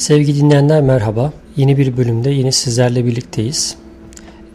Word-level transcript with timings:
Sevgili 0.00 0.36
dinleyenler 0.36 0.82
merhaba. 0.82 1.32
Yeni 1.56 1.78
bir 1.78 1.96
bölümde 1.96 2.30
yine 2.30 2.52
sizlerle 2.52 3.04
birlikteyiz. 3.04 3.76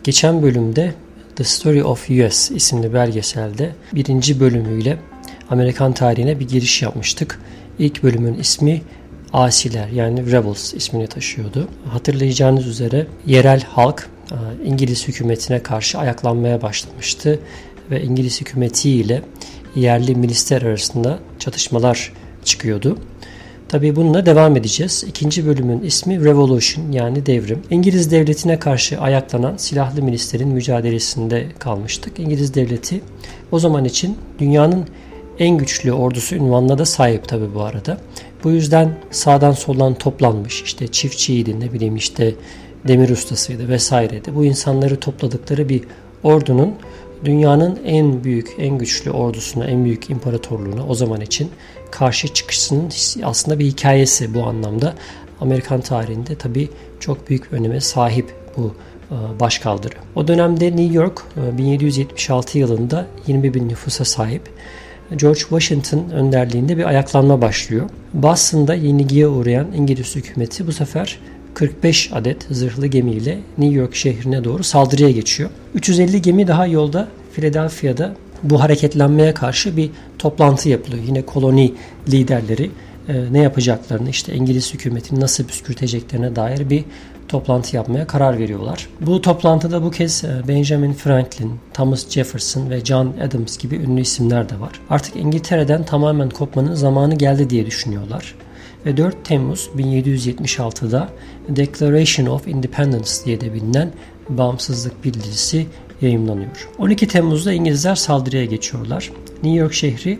Geçen 0.03 0.41
bölümde 0.41 0.93
The 1.35 1.43
Story 1.43 1.83
of 1.83 2.09
US 2.09 2.51
isimli 2.51 2.93
belgeselde 2.93 3.71
birinci 3.93 4.39
bölümüyle 4.39 4.97
Amerikan 5.49 5.93
tarihine 5.93 6.39
bir 6.39 6.47
giriş 6.47 6.81
yapmıştık. 6.81 7.39
İlk 7.79 8.03
bölümün 8.03 8.33
ismi 8.33 8.81
Asiler 9.33 9.87
yani 9.87 10.31
Rebels 10.31 10.73
ismini 10.73 11.07
taşıyordu. 11.07 11.67
Hatırlayacağınız 11.89 12.67
üzere 12.67 13.07
yerel 13.25 13.61
halk 13.61 14.09
e, 14.31 14.35
İngiliz 14.65 15.07
hükümetine 15.07 15.63
karşı 15.63 15.97
ayaklanmaya 15.97 16.61
başlamıştı 16.61 17.39
ve 17.91 18.03
İngiliz 18.03 18.41
hükümetiyle 18.41 19.21
yerli 19.75 20.15
milisler 20.15 20.61
arasında 20.61 21.19
çatışmalar 21.39 22.13
çıkıyordu. 22.45 22.97
Tabii 23.75 23.95
bununla 23.95 24.25
devam 24.25 24.55
edeceğiz. 24.55 25.03
İkinci 25.07 25.45
bölümün 25.45 25.81
ismi 25.81 26.25
Revolution 26.25 26.91
yani 26.91 27.25
devrim. 27.25 27.61
İngiliz 27.69 28.11
devletine 28.11 28.59
karşı 28.59 28.99
ayaklanan 28.99 29.57
silahlı 29.57 30.01
milislerin 30.01 30.47
mücadelesinde 30.47 31.47
kalmıştık. 31.59 32.19
İngiliz 32.19 32.53
devleti 32.53 33.01
o 33.51 33.59
zaman 33.59 33.85
için 33.85 34.17
dünyanın 34.39 34.85
en 35.39 35.57
güçlü 35.57 35.93
ordusu 35.93 36.35
ünvanına 36.35 36.77
da 36.77 36.85
sahip 36.85 37.27
tabii 37.27 37.55
bu 37.55 37.61
arada. 37.61 37.97
Bu 38.43 38.51
yüzden 38.51 38.97
sağdan 39.11 39.51
soldan 39.51 39.93
toplanmış 39.93 40.63
işte 40.63 40.87
çiftçiydi 40.87 41.59
ne 41.59 41.73
bileyim 41.73 41.95
işte 41.95 42.35
demir 42.87 43.09
ustasıydı 43.09 43.69
vesaireydi. 43.69 44.35
Bu 44.35 44.45
insanları 44.45 44.99
topladıkları 44.99 45.69
bir 45.69 45.81
ordunun 46.23 46.75
dünyanın 47.25 47.79
en 47.85 48.23
büyük, 48.23 48.55
en 48.57 48.77
güçlü 48.77 49.11
ordusuna, 49.11 49.65
en 49.65 49.85
büyük 49.85 50.09
imparatorluğuna 50.09 50.87
o 50.87 50.95
zaman 50.95 51.21
için 51.21 51.49
karşı 51.91 52.27
çıkışının 52.27 52.89
aslında 53.23 53.59
bir 53.59 53.65
hikayesi 53.65 54.33
bu 54.33 54.43
anlamda. 54.43 54.93
Amerikan 55.41 55.81
tarihinde 55.81 56.35
tabii 56.35 56.69
çok 56.99 57.29
büyük 57.29 57.53
öneme 57.53 57.81
sahip 57.81 58.33
bu 58.57 58.75
e, 59.11 59.39
başkaldırı. 59.39 59.95
O 60.15 60.27
dönemde 60.27 60.65
New 60.65 60.93
York 60.93 61.21
1776 61.57 62.57
e, 62.57 62.61
yılında 62.61 63.07
20 63.27 63.53
bin 63.53 63.69
nüfusa 63.69 64.05
sahip. 64.05 64.41
George 65.15 65.39
Washington 65.39 66.09
önderliğinde 66.09 66.77
bir 66.77 66.85
ayaklanma 66.85 67.41
başlıyor. 67.41 67.89
Boston'da 68.13 68.73
yenilgiye 68.73 69.27
uğrayan 69.27 69.71
İngiliz 69.71 70.15
hükümeti 70.15 70.67
bu 70.67 70.71
sefer 70.71 71.19
45 71.55 72.09
adet 72.13 72.47
zırhlı 72.51 72.87
gemiyle 72.87 73.39
New 73.57 73.75
York 73.75 73.95
şehrine 73.95 74.43
doğru 74.43 74.63
saldırıya 74.63 75.11
geçiyor. 75.11 75.49
350 75.73 76.21
gemi 76.21 76.47
daha 76.47 76.67
yolda 76.67 77.07
Philadelphia'da 77.33 78.15
bu 78.43 78.61
hareketlenmeye 78.61 79.33
karşı 79.33 79.77
bir 79.77 79.89
toplantı 80.19 80.69
yapılıyor. 80.69 81.03
Yine 81.07 81.21
koloni 81.21 81.73
liderleri 82.07 82.71
e, 83.07 83.13
ne 83.31 83.39
yapacaklarını 83.39 84.09
işte 84.09 84.33
İngiliz 84.33 84.73
hükümetini 84.73 85.19
nasıl 85.19 85.43
püskürteceklerine 85.43 86.35
dair 86.35 86.69
bir 86.69 86.83
toplantı 87.27 87.75
yapmaya 87.75 88.07
karar 88.07 88.39
veriyorlar. 88.39 88.89
Bu 89.01 89.21
toplantıda 89.21 89.83
bu 89.83 89.91
kez 89.91 90.23
e, 90.23 90.47
Benjamin 90.47 90.93
Franklin, 90.93 91.51
Thomas 91.73 92.09
Jefferson 92.09 92.69
ve 92.69 92.85
John 92.85 93.13
Adams 93.21 93.57
gibi 93.57 93.75
ünlü 93.75 94.01
isimler 94.01 94.49
de 94.49 94.59
var. 94.59 94.71
Artık 94.89 95.15
İngiltere'den 95.15 95.83
tamamen 95.83 96.29
kopmanın 96.29 96.75
zamanı 96.75 97.15
geldi 97.15 97.49
diye 97.49 97.65
düşünüyorlar 97.65 98.35
4 98.85 99.25
Temmuz 99.25 99.69
1776'da 99.77 101.09
Declaration 101.49 102.25
of 102.25 102.47
Independence 102.47 103.09
diye 103.25 103.41
de 103.41 103.53
bilinen 103.53 103.91
bağımsızlık 104.29 105.03
bildirisi 105.03 105.67
yayımlanıyor. 106.01 106.69
12 106.77 107.07
Temmuz'da 107.07 107.53
İngilizler 107.53 107.95
saldırıya 107.95 108.45
geçiyorlar. 108.45 109.11
New 109.43 109.59
York 109.59 109.73
şehri 109.73 110.19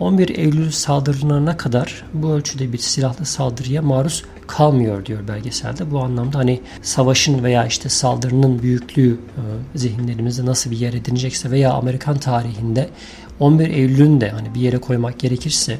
11 0.00 0.38
Eylül 0.38 0.70
saldırılarına 0.70 1.56
kadar 1.56 2.04
bu 2.14 2.30
ölçüde 2.30 2.72
bir 2.72 2.78
silahlı 2.78 3.26
saldırıya 3.26 3.82
maruz 3.82 4.24
kalmıyor 4.46 5.06
diyor 5.06 5.28
belgeselde. 5.28 5.90
Bu 5.90 6.00
anlamda 6.00 6.38
hani 6.38 6.60
savaşın 6.82 7.44
veya 7.44 7.66
işte 7.66 7.88
saldırının 7.88 8.62
büyüklüğü 8.62 9.12
e, 9.12 9.42
zihinlerimizde 9.78 10.46
nasıl 10.46 10.70
bir 10.70 10.76
yer 10.76 10.92
edinecekse 10.92 11.50
veya 11.50 11.72
Amerikan 11.72 12.18
tarihinde 12.18 12.88
11 13.40 13.68
Eylül'ün 13.68 14.20
de 14.20 14.30
hani 14.30 14.54
bir 14.54 14.60
yere 14.60 14.78
koymak 14.78 15.18
gerekirse 15.18 15.78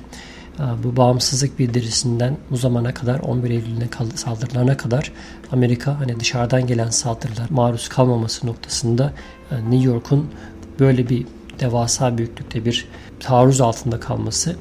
bu 0.59 0.97
bağımsızlık 0.97 1.59
bildirisinden 1.59 2.37
bu 2.51 2.57
zamana 2.57 2.95
kadar 2.95 3.19
11 3.19 3.51
Eylül'üne 3.51 3.89
saldırılarına 4.15 4.77
kadar 4.77 5.13
Amerika 5.53 6.01
hani 6.01 6.21
dışarıdan 6.21 6.67
gelen 6.67 6.91
saldırılar 6.91 7.47
maruz 7.51 7.89
kalmaması 7.89 8.47
noktasında 8.47 9.13
e, 9.51 9.71
New 9.71 9.89
York'un 9.89 10.31
böyle 10.81 11.09
bir 11.09 11.27
devasa 11.61 12.19
büyüklükte 12.19 12.65
bir 12.65 12.89
taarruz 13.21 13.61
altında 13.61 14.01
kalması 14.01 14.57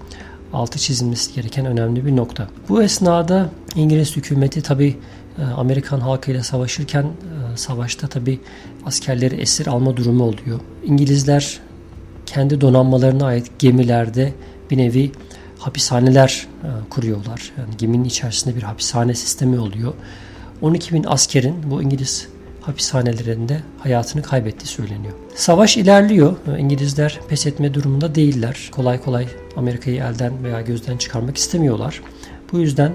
altı 0.54 0.80
çizilmesi 0.80 1.34
gereken 1.34 1.66
önemli 1.66 2.06
bir 2.06 2.16
nokta. 2.16 2.48
Bu 2.70 2.84
esnada 2.84 3.50
İngiliz 3.76 4.16
hükümeti 4.16 4.62
tabi 4.62 4.98
e, 5.40 5.44
Amerikan 5.44 6.00
halkıyla 6.00 6.44
savaşırken 6.44 7.04
e, 7.04 7.58
savaşta 7.58 8.08
tabi 8.08 8.40
askerleri 8.86 9.36
esir 9.36 9.68
alma 9.68 9.98
durumu 9.98 10.24
oluyor. 10.24 10.60
İngilizler 10.84 11.60
kendi 12.26 12.62
donanmalarına 12.62 13.26
ait 13.26 13.60
gemilerde 13.60 14.34
bir 14.72 14.78
nevi 14.78 15.12
hapishaneler 15.64 16.48
e, 16.64 16.70
kuruyorlar. 16.90 17.52
Yani 17.58 17.78
geminin 17.78 18.04
içerisinde 18.04 18.56
bir 18.56 18.64
hapishane 18.64 19.14
sistemi 19.14 19.60
oluyor. 19.60 19.94
12 20.62 20.94
bin 20.94 21.04
askerin 21.04 21.56
bu 21.72 21.82
İngiliz 21.82 22.28
hapishanelerinde 22.62 23.60
hayatını 23.80 24.22
kaybettiği 24.22 24.68
söyleniyor. 24.68 25.14
Savaş 25.36 25.78
ilerliyor. 25.78 26.36
E, 26.56 26.60
İngilizler 26.60 27.20
pes 27.28 27.48
etme 27.48 27.74
durumunda 27.74 28.16
değiller. 28.16 28.70
Kolay 28.72 29.02
kolay 29.02 29.28
Amerika'yı 29.58 30.04
elden 30.04 30.44
veya 30.44 30.62
gözden 30.62 30.98
çıkarmak 30.98 31.38
istemiyorlar. 31.38 32.02
Bu 32.52 32.60
yüzden 32.60 32.94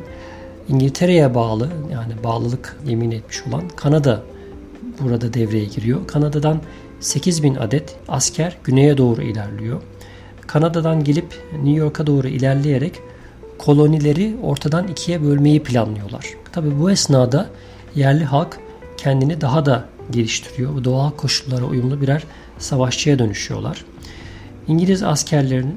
İngiltere'ye 0.69 1.35
bağlı 1.35 1.69
yani 1.93 2.13
bağlılık 2.25 2.77
yemin 2.87 3.11
etmiş 3.11 3.43
olan 3.49 3.69
Kanada 3.69 4.23
burada 5.01 5.35
devreye 5.35 5.65
giriyor. 5.65 6.07
Kanada'dan 6.07 6.61
8 7.01 7.43
bin 7.43 7.55
adet 7.55 7.97
asker 8.09 8.57
güneye 8.65 8.99
doğru 8.99 9.23
ilerliyor. 9.23 9.83
Kanada'dan 10.49 11.05
gelip 11.05 11.43
New 11.53 11.79
York'a 11.79 12.07
doğru 12.07 12.29
ilerleyerek 12.29 13.01
kolonileri 13.59 14.37
ortadan 14.43 14.89
ikiye 14.89 15.23
bölmeyi 15.23 15.63
planlıyorlar. 15.63 16.27
Tabi 16.53 16.81
bu 16.81 16.91
esnada 16.91 17.47
yerli 17.95 18.25
halk 18.25 18.59
kendini 18.97 19.41
daha 19.41 19.67
da 19.67 19.85
geliştiriyor. 20.11 20.85
Doğal 20.85 21.11
koşullara 21.11 21.65
uyumlu 21.65 22.01
birer 22.01 22.25
savaşçıya 22.59 23.19
dönüşüyorlar. 23.19 23.85
İngiliz 24.69 25.03
askerlerin 25.03 25.77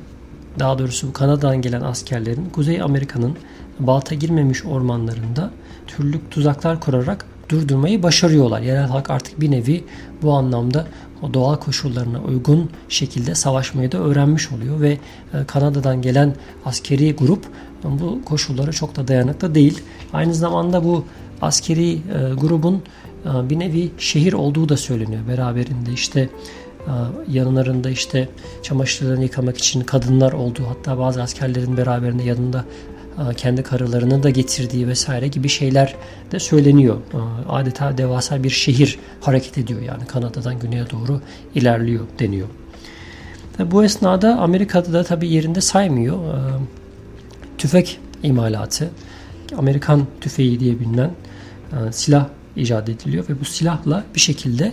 daha 0.59 0.79
doğrusu 0.79 1.07
bu 1.07 1.13
Kanada'dan 1.13 1.61
gelen 1.61 1.81
askerlerin 1.81 2.49
Kuzey 2.49 2.81
Amerika'nın 2.81 3.37
balta 3.79 4.15
girmemiş 4.15 4.65
ormanlarında 4.65 5.51
türlük 5.87 6.31
tuzaklar 6.31 6.79
kurarak 6.79 7.25
durdurmayı 7.51 8.03
başarıyorlar. 8.03 8.61
Yerel 8.61 8.87
halk 8.87 9.09
artık 9.09 9.41
bir 9.41 9.51
nevi 9.51 9.83
bu 10.21 10.31
anlamda 10.33 10.87
o 11.21 11.33
doğal 11.33 11.55
koşullarına 11.55 12.21
uygun 12.21 12.69
şekilde 12.89 13.35
savaşmayı 13.35 13.91
da 13.91 13.97
öğrenmiş 13.97 14.51
oluyor 14.51 14.81
ve 14.81 14.91
e, 14.91 14.97
Kanada'dan 15.47 16.01
gelen 16.01 16.35
askeri 16.65 17.15
grup 17.15 17.45
bu 17.83 18.25
koşullara 18.25 18.71
çok 18.71 18.95
da 18.95 19.07
dayanıklı 19.07 19.55
değil. 19.55 19.81
Aynı 20.13 20.33
zamanda 20.33 20.83
bu 20.83 21.05
askeri 21.41 21.91
e, 21.91 21.99
grubun 22.41 22.83
e, 23.25 23.49
bir 23.49 23.59
nevi 23.59 23.91
şehir 23.97 24.33
olduğu 24.33 24.69
da 24.69 24.77
söyleniyor. 24.77 25.21
Beraberinde 25.27 25.91
işte 25.93 26.29
yanlarında 27.27 27.89
işte 27.89 28.29
çamaşırlarını 28.63 29.23
yıkamak 29.23 29.57
için 29.57 29.81
kadınlar 29.81 30.31
olduğu 30.31 30.63
hatta 30.69 30.97
bazı 30.99 31.23
askerlerin 31.23 31.77
beraberinde 31.77 32.23
yanında 32.23 32.65
kendi 33.37 33.63
karılarını 33.63 34.23
da 34.23 34.29
getirdiği 34.29 34.87
vesaire 34.87 35.27
gibi 35.27 35.49
şeyler 35.49 35.95
de 36.31 36.39
söyleniyor. 36.39 36.97
Adeta 37.49 37.97
devasa 37.97 38.43
bir 38.43 38.49
şehir 38.49 38.99
hareket 39.21 39.57
ediyor 39.57 39.81
yani 39.81 40.05
Kanada'dan 40.05 40.59
güneye 40.59 40.89
doğru 40.89 41.21
ilerliyor 41.55 42.05
deniyor. 42.19 42.47
bu 43.59 43.83
esnada 43.83 44.37
Amerika'da 44.37 44.93
da 44.93 45.03
tabi 45.03 45.27
yerinde 45.27 45.61
saymıyor. 45.61 46.17
Tüfek 47.57 47.99
imalatı, 48.23 48.89
Amerikan 49.57 50.07
tüfeği 50.21 50.59
diye 50.59 50.79
bilinen 50.79 51.11
silah 51.91 52.27
icat 52.55 52.89
ediliyor 52.89 53.29
ve 53.29 53.39
bu 53.39 53.45
silahla 53.45 54.03
bir 54.15 54.19
şekilde 54.19 54.71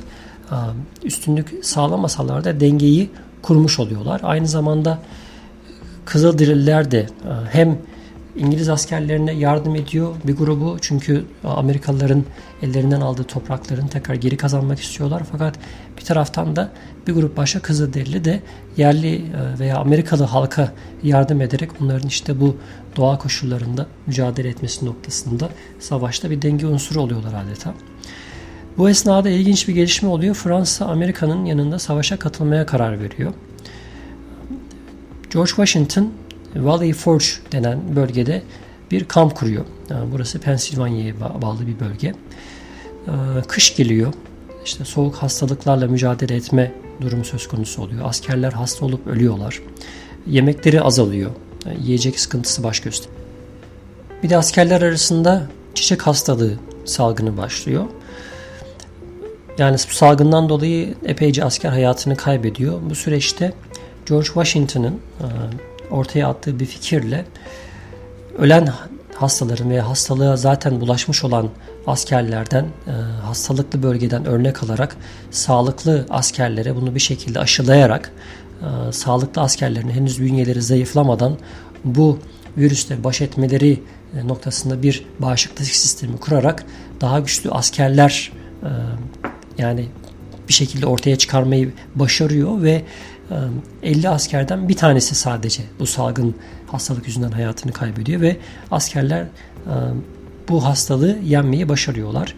üstünlük 1.05 1.55
sağlamasalar 1.63 2.45
da 2.45 2.61
dengeyi 2.61 3.11
kurmuş 3.43 3.79
oluyorlar. 3.79 4.21
Aynı 4.23 4.47
zamanda 4.47 4.99
Kızılderililer 6.05 6.91
de 6.91 7.07
hem 7.51 7.79
İngiliz 8.37 8.69
askerlerine 8.69 9.33
yardım 9.33 9.77
ediyor 9.77 10.15
bir 10.25 10.37
grubu 10.37 10.77
çünkü 10.81 11.25
Amerikalıların 11.45 12.25
ellerinden 12.63 13.01
aldığı 13.01 13.25
toprakların 13.25 13.87
tekrar 13.87 14.15
geri 14.15 14.37
kazanmak 14.37 14.81
istiyorlar. 14.81 15.23
Fakat 15.33 15.55
bir 15.99 16.05
taraftan 16.05 16.57
da 16.57 16.73
bir 17.07 17.13
grup 17.13 17.37
başka 17.37 17.61
Kızılderili 17.61 18.25
de 18.25 18.41
yerli 18.77 19.15
e, 19.15 19.59
veya 19.59 19.77
Amerikalı 19.77 20.25
halka 20.25 20.73
yardım 21.03 21.41
ederek 21.41 21.71
onların 21.83 22.09
işte 22.09 22.41
bu 22.41 22.57
doğa 22.97 23.19
koşullarında 23.19 23.87
mücadele 24.07 24.49
etmesi 24.49 24.87
noktasında 24.87 25.49
savaşta 25.81 26.31
bir 26.31 26.43
denge 26.43 26.67
unsuru 26.67 27.01
oluyorlar 27.01 27.45
adeta. 27.45 27.75
Bu 28.79 28.91
esnada 28.91 29.29
ilginç 29.29 29.69
bir 29.69 29.75
gelişme 29.75 30.09
oluyor. 30.09 30.35
Fransa 30.35 30.87
Amerika'nın 30.87 31.45
yanında 31.45 31.79
savaşa 31.79 32.19
katılmaya 32.19 32.67
karar 32.67 33.01
veriyor. 33.01 33.33
George 35.31 35.49
Washington 35.49 36.13
Valley 36.57 36.93
Forge 36.93 37.25
denen 37.53 37.97
bölgede 37.97 38.43
bir 38.91 39.05
kamp 39.05 39.37
kuruyor. 39.37 39.65
Yani 39.91 40.13
burası 40.13 40.39
Pensilvanya'ya 40.39 41.21
bağlı 41.43 41.67
bir 41.67 41.81
bölge. 41.81 42.09
Ee, 42.09 43.13
kış 43.49 43.77
geliyor. 43.77 44.13
İşte 44.65 44.85
soğuk 44.85 45.15
hastalıklarla 45.15 45.87
mücadele 45.87 46.35
etme 46.35 46.73
durumu 47.01 47.25
söz 47.25 47.49
konusu 47.49 47.83
oluyor. 47.83 48.05
Askerler 48.05 48.53
hasta 48.53 48.85
olup 48.85 49.07
ölüyorlar. 49.07 49.63
Yemekleri 50.27 50.83
azalıyor. 50.83 51.31
Yani 51.67 51.79
yiyecek 51.83 52.21
sıkıntısı 52.21 52.63
baş 52.63 52.81
gösteriyor. 52.81 53.21
Bir 54.23 54.31
de 54.31 54.37
askerler 54.37 54.83
arasında 54.83 55.47
çiçek 55.75 56.03
hastalığı 56.03 56.55
salgını 56.85 57.37
başlıyor. 57.37 57.85
Yani 59.59 59.77
bu 59.91 59.95
salgından 59.95 60.49
dolayı 60.49 60.95
epeyce 61.05 61.45
asker 61.45 61.71
hayatını 61.71 62.17
kaybediyor. 62.17 62.81
Bu 62.91 62.95
süreçte 62.95 63.53
George 64.07 64.27
Washington'ın 64.27 65.01
e, 65.21 65.27
ortaya 65.91 66.29
attığı 66.29 66.61
bir 66.61 66.67
fikirle 66.67 67.25
ölen 68.39 68.69
hastaların 69.15 69.71
veya 69.71 69.89
hastalığa 69.89 70.37
zaten 70.37 70.81
bulaşmış 70.81 71.25
olan 71.25 71.49
askerlerden, 71.87 72.65
e, 72.65 72.93
hastalıklı 73.23 73.83
bölgeden 73.83 74.25
örnek 74.25 74.63
alarak 74.63 74.97
sağlıklı 75.31 76.07
askerlere 76.11 76.77
bunu 76.77 76.95
bir 76.95 77.01
şekilde 77.01 77.41
aşılayarak 77.41 78.13
e, 78.61 78.93
sağlıklı 78.93 79.43
askerlerin 79.43 79.91
henüz 79.91 80.21
bünyeleri 80.21 80.63
zayıflamadan 80.63 81.37
bu 81.85 82.19
virüsle 82.57 83.05
baş 83.05 83.21
etmeleri 83.21 83.83
noktasında 84.25 84.83
bir 84.83 85.07
bağışıklık 85.19 85.67
sistemi 85.67 86.17
kurarak 86.17 86.65
daha 87.01 87.21
güçlü 87.21 87.51
askerler 87.51 88.33
yani 89.59 89.89
bir 90.49 90.53
şekilde 90.53 90.87
ortaya 90.87 91.17
çıkarmayı 91.17 91.73
başarıyor 91.95 92.63
ve 92.63 92.83
50 93.83 94.09
askerden 94.09 94.69
bir 94.69 94.77
tanesi 94.77 95.15
sadece 95.15 95.63
bu 95.79 95.87
salgın 95.87 96.35
hastalık 96.67 97.07
yüzünden 97.07 97.31
hayatını 97.31 97.73
kaybediyor 97.73 98.21
ve 98.21 98.37
askerler 98.71 99.27
bu 100.49 100.65
hastalığı 100.65 101.19
yenmeyi 101.25 101.69
başarıyorlar. 101.69 102.35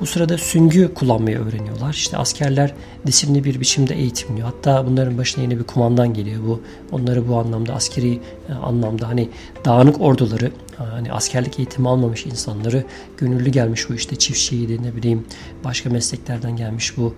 Bu 0.00 0.06
sırada 0.06 0.38
süngü 0.38 0.94
kullanmayı 0.94 1.38
öğreniyorlar. 1.38 1.94
İşte 1.94 2.16
askerler 2.16 2.74
disiplinli 3.06 3.44
bir 3.44 3.60
biçimde 3.60 3.94
eğitimliyor. 3.94 4.48
Hatta 4.48 4.86
bunların 4.86 5.18
başına 5.18 5.42
yeni 5.42 5.58
bir 5.58 5.64
kumandan 5.64 6.14
geliyor. 6.14 6.42
Bu 6.46 6.60
onları 6.92 7.28
bu 7.28 7.36
anlamda 7.36 7.74
askeri 7.74 8.20
e, 8.48 8.52
anlamda 8.52 9.08
hani 9.08 9.28
dağınık 9.64 10.00
orduları 10.00 10.46
e, 10.46 10.82
hani 10.82 11.12
askerlik 11.12 11.58
eğitimi 11.58 11.88
almamış 11.88 12.26
insanları 12.26 12.84
gönüllü 13.16 13.50
gelmiş 13.50 13.90
bu 13.90 13.94
işte 13.94 14.16
çiftçiydi 14.16 14.82
ne 14.82 14.96
bileyim 14.96 15.26
başka 15.64 15.90
mesleklerden 15.90 16.56
gelmiş 16.56 16.96
bu 16.96 17.14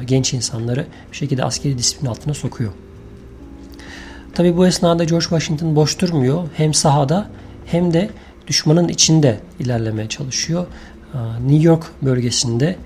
e, 0.00 0.04
genç 0.04 0.34
insanları 0.34 0.86
bir 1.12 1.16
şekilde 1.16 1.44
askeri 1.44 1.78
disiplin 1.78 2.06
altına 2.06 2.34
sokuyor. 2.34 2.72
Tabi 4.34 4.56
bu 4.56 4.66
esnada 4.66 5.04
George 5.04 5.24
Washington 5.24 5.76
boş 5.76 6.00
durmuyor. 6.00 6.48
Hem 6.56 6.74
sahada 6.74 7.30
hem 7.66 7.92
de 7.92 8.10
düşmanın 8.46 8.88
içinde 8.88 9.40
ilerlemeye 9.60 10.08
çalışıyor. 10.08 10.66
New 11.46 11.62
York 11.62 11.86
bölgesinde 12.02 12.76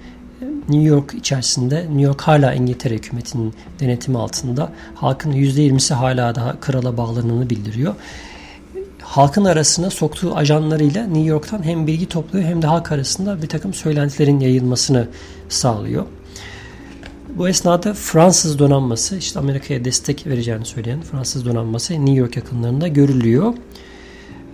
New 0.68 0.88
York 0.88 1.14
içerisinde 1.14 1.76
New 1.76 2.00
York 2.00 2.20
hala 2.20 2.54
İngiltere 2.54 2.94
hükümetinin 2.94 3.54
denetimi 3.80 4.18
altında. 4.18 4.72
Halkın 4.94 5.32
%20'si 5.32 5.94
hala 5.94 6.34
daha 6.34 6.60
krala 6.60 6.96
bağlandığını 6.96 7.50
bildiriyor. 7.50 7.94
Halkın 9.02 9.44
arasına 9.44 9.90
soktuğu 9.90 10.36
ajanlarıyla 10.36 11.06
New 11.06 11.28
York'tan 11.28 11.64
hem 11.64 11.86
bilgi 11.86 12.08
topluyor 12.08 12.44
hem 12.44 12.62
de 12.62 12.66
halk 12.66 12.92
arasında 12.92 13.42
bir 13.42 13.48
takım 13.48 13.74
söylentilerin 13.74 14.40
yayılmasını 14.40 15.08
sağlıyor. 15.48 16.04
Bu 17.36 17.48
esnada 17.48 17.94
Fransız 17.94 18.58
donanması 18.58 19.16
işte 19.16 19.38
Amerika'ya 19.38 19.84
destek 19.84 20.26
vereceğini 20.26 20.64
söyleyen 20.64 21.00
Fransız 21.00 21.46
donanması 21.46 21.92
New 21.92 22.14
York 22.20 22.36
yakınlarında 22.36 22.88
görülüyor. 22.88 23.54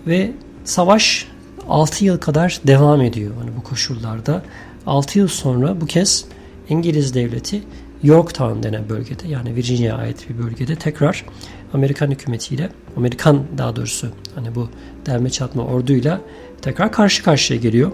Ve 0.07 0.33
savaş 0.65 1.29
6 1.69 2.05
yıl 2.05 2.19
kadar 2.19 2.61
devam 2.67 3.01
ediyor 3.01 3.35
hani 3.39 3.57
bu 3.57 3.63
koşullarda. 3.63 4.43
6 4.87 5.19
yıl 5.19 5.29
sonra 5.29 5.81
bu 5.81 5.87
kez 5.87 6.25
İngiliz 6.69 7.15
devleti 7.15 7.63
Yorktown 8.03 8.63
denen 8.63 8.89
bölgede 8.89 9.29
yani 9.29 9.55
Virginia'ya 9.57 9.97
ait 9.97 10.31
bir 10.31 10.43
bölgede 10.43 10.77
tekrar 10.77 11.25
Amerikan 11.75 12.11
hükümetiyle 12.11 12.71
Amerikan 12.97 13.45
daha 13.59 13.77
doğrusu 13.77 14.09
hani 14.35 14.55
bu 14.55 14.69
derme 15.07 15.31
çatma 15.31 15.65
orduyla 15.65 16.21
tekrar 16.63 16.93
karşı 16.93 17.23
karşıya 17.23 17.61
geliyor. 17.61 17.93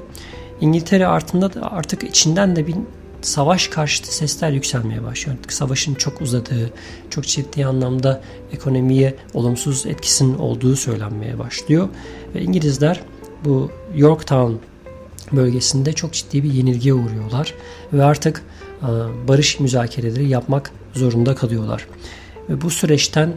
İngiltere 0.60 1.06
artıında 1.06 1.54
da 1.54 1.72
artık 1.72 2.02
içinden 2.02 2.56
de 2.56 2.66
bir 2.66 2.74
savaş 3.22 3.68
karşıtı 3.68 4.16
sesler 4.16 4.50
yükselmeye 4.50 5.02
başlıyor. 5.02 5.38
Artık 5.38 5.52
savaşın 5.52 5.94
çok 5.94 6.20
uzadığı, 6.20 6.70
çok 7.10 7.24
ciddi 7.24 7.66
anlamda 7.66 8.20
ekonomiye 8.52 9.14
olumsuz 9.34 9.86
etkisinin 9.86 10.38
olduğu 10.38 10.76
söylenmeye 10.76 11.38
başlıyor. 11.38 11.88
Ve 12.34 12.42
İngilizler 12.42 13.00
bu 13.44 13.70
Yorktown 13.96 14.52
bölgesinde 15.32 15.92
çok 15.92 16.12
ciddi 16.12 16.44
bir 16.44 16.52
yenilgiye 16.52 16.94
uğruyorlar 16.94 17.54
ve 17.92 18.04
artık 18.04 18.42
e, 18.82 18.88
barış 19.28 19.60
müzakereleri 19.60 20.28
yapmak 20.28 20.72
zorunda 20.94 21.34
kalıyorlar. 21.34 21.86
Ve 22.48 22.60
bu 22.60 22.70
süreçten 22.70 23.28
e, 23.28 23.34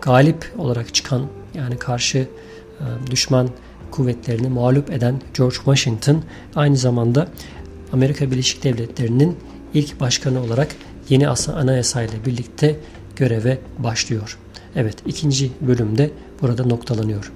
galip 0.00 0.52
olarak 0.58 0.94
çıkan 0.94 1.26
yani 1.54 1.76
karşı 1.76 2.18
e, 2.18 2.26
düşman 3.10 3.48
kuvvetlerini 3.90 4.48
mağlup 4.48 4.90
eden 4.90 5.20
George 5.34 5.56
Washington 5.56 6.22
aynı 6.56 6.76
zamanda 6.76 7.28
Amerika 7.92 8.30
Birleşik 8.30 8.64
Devletleri'nin 8.64 9.36
ilk 9.74 10.00
başkanı 10.00 10.42
olarak 10.42 10.68
yeni 11.08 11.28
anayasayla 11.28 12.14
birlikte 12.26 12.76
göreve 13.16 13.58
başlıyor. 13.78 14.38
Evet 14.76 14.96
ikinci 15.06 15.50
bölümde 15.60 16.10
burada 16.42 16.66
noktalanıyor. 16.66 17.32